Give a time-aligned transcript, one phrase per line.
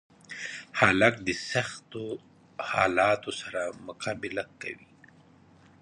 [0.79, 2.03] هلک د سختو
[2.69, 4.89] حالاتو سره مقابله کوي.